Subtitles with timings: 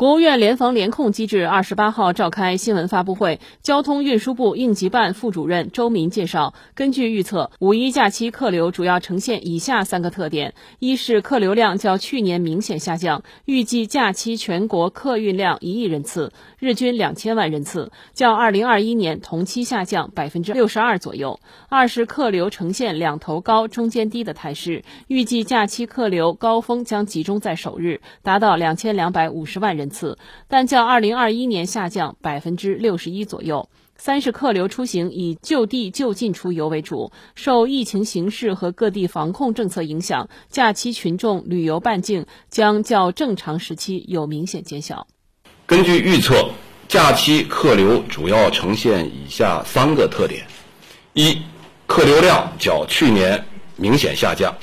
[0.00, 21.38] 国务院联防联控机制二十八号召开新闻发布会，交通运输部应急办副主任周民介绍，根据预测，五一假期客流主要呈现以下三个特点：一是客流量较去年明显下降，预计假期全国客运量一亿人次，日均两千万人次，较二零二一年同期下降百分之六十二左右；
[21.68, 29.89] 二是客流呈现两头高中间低的态势，预计假期客流高峰将集中在首日，达到两千两百五十万人。
[29.90, 30.16] 次，
[30.48, 33.68] 但较二零二一年下降百分之六十一左右。
[33.98, 45.06] 三是客流出行以就地就近出游为主，受疫情形势和各地防控政策影响，假期群众旅游半径将较正常时期有明显减小。
[45.66, 46.48] 根据预测，
[46.88, 50.46] 假期客流主要呈现以下三个特点：
[51.12, 51.36] 一、
[51.86, 53.44] 客流量较去年
[53.76, 54.56] 明显下降，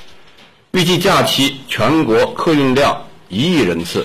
[0.71, 4.03] 预计假期全国客运量一亿人次。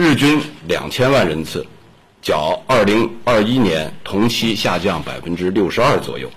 [0.00, 1.66] 日均两千万人次，
[2.22, 6.30] 较二零二一年同期下降百分之六十二左右。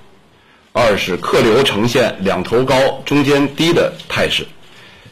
[0.73, 4.47] 二是客流呈现两头高中间低的态势，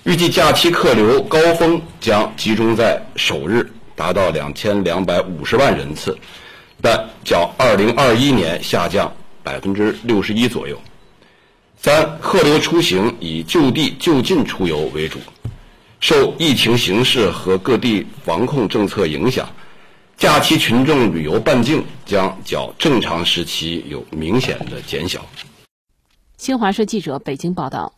[0.04, 6.18] 预计假期客流高峰将集中在首日，达到两千两百五十万人次，
[6.82, 10.76] 但较二零二一年下降百分之六十一左右。
[11.78, 15.20] 三，客流出行以就地就近出游为主。
[16.00, 19.48] 受疫情形势和各地防控政策影响，
[20.18, 25.26] 假期群众旅游半径将较正常时期有明显的减小。
[26.38, 27.94] 新华社记者北京报道。